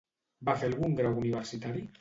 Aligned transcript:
Va 0.49 0.55
fer 0.61 0.69
algun 0.71 0.97
grau 1.03 1.21
universitari? 1.27 1.89